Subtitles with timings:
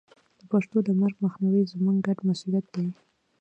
[0.39, 2.87] د پښتو د مرګ مخنیوی زموږ ګډ مسوولیت دی.